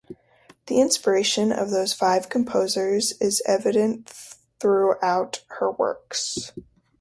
[0.65, 4.09] The inspiration of those five composers is evident
[4.59, 6.51] throughout her works.